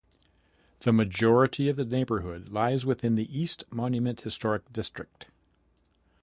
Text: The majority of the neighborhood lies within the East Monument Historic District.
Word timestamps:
The 0.79 0.91
majority 0.91 1.69
of 1.69 1.75
the 1.77 1.85
neighborhood 1.85 2.49
lies 2.49 2.87
within 2.87 3.13
the 3.13 3.39
East 3.39 3.65
Monument 3.71 4.19
Historic 4.21 4.73
District. 4.73 5.27